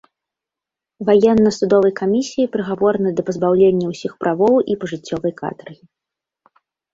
[1.09, 5.85] Ваенна-судовай камісіяй прыгаворана да пазбаўлення ўсіх правоў і пажыццёвай катаргі.